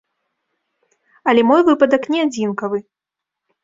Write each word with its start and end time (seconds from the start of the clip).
Але 1.33 1.41
мой 1.51 1.61
выпадак 1.71 2.03
не 2.17 2.27
адзінкавы. 2.29 2.77